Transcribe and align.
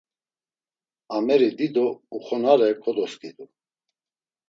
Ameri 1.19 1.49
dido 1.61 1.85
uxonare 2.21 2.73
kodoskidu. 2.83 3.51